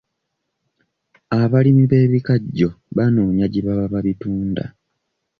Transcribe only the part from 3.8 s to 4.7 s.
babitunda.